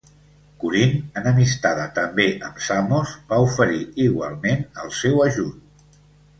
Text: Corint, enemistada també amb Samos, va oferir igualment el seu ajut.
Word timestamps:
Corint, 0.61 0.95
enemistada 1.21 1.83
també 1.99 2.25
amb 2.49 2.65
Samos, 2.69 3.13
va 3.35 3.41
oferir 3.45 3.79
igualment 4.09 4.67
el 4.87 4.93
seu 5.05 5.25
ajut. 5.31 6.05